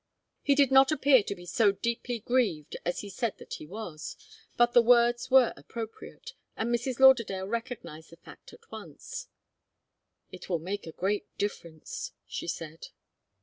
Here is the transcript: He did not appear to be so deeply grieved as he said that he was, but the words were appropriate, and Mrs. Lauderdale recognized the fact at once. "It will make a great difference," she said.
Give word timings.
He 0.41 0.55
did 0.55 0.71
not 0.71 0.91
appear 0.91 1.21
to 1.21 1.35
be 1.35 1.45
so 1.45 1.71
deeply 1.73 2.17
grieved 2.17 2.75
as 2.83 3.01
he 3.01 3.09
said 3.11 3.37
that 3.37 3.53
he 3.53 3.67
was, 3.67 4.17
but 4.57 4.73
the 4.73 4.81
words 4.81 5.29
were 5.29 5.53
appropriate, 5.55 6.33
and 6.57 6.73
Mrs. 6.73 6.99
Lauderdale 6.99 7.45
recognized 7.45 8.09
the 8.09 8.17
fact 8.17 8.51
at 8.51 8.71
once. 8.71 9.27
"It 10.31 10.49
will 10.49 10.57
make 10.57 10.87
a 10.87 10.91
great 10.91 11.27
difference," 11.37 12.13
she 12.25 12.47
said. 12.47 12.87